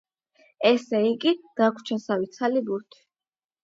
[0.69, 3.09] ესე იგი, დაგვრჩა სამი ცალი ბურთი.